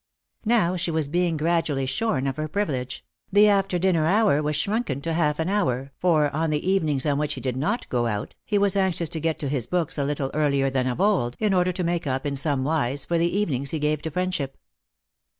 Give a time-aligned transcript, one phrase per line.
[0.47, 4.99] Now she was being gradually shorn of her privilege; the after dinner hour was shrunken
[5.01, 8.33] to half an hour, for, on the evenings on which he did not go out,
[8.43, 11.53] he was anxious to get to his books a little earlier than of old, in
[11.53, 14.57] order to make up, in some wise, for the evenings he gave to friendship.